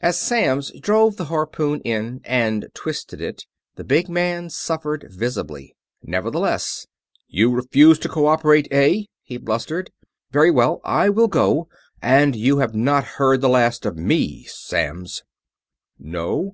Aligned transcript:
As 0.00 0.18
Samms 0.18 0.72
drove 0.80 1.14
the 1.18 1.26
harpoon 1.26 1.82
in 1.82 2.20
and 2.24 2.66
twisted 2.74 3.20
it, 3.20 3.46
the 3.76 3.84
big 3.84 4.08
man 4.08 4.50
suffered 4.50 5.06
visibly. 5.08 5.76
Nevertheless: 6.02 6.88
"You 7.28 7.48
refuse 7.52 8.00
to 8.00 8.08
cooperate, 8.08 8.66
eh?" 8.72 9.02
he 9.22 9.36
blustered. 9.36 9.92
"Very 10.32 10.50
well, 10.50 10.80
I 10.82 11.10
will 11.10 11.28
go 11.28 11.68
but 12.02 12.34
you 12.34 12.58
have 12.58 12.74
not 12.74 13.04
heard 13.04 13.40
the 13.40 13.48
last 13.48 13.86
of 13.86 13.96
me, 13.96 14.46
Samms!" 14.46 15.22
"No? 15.96 16.50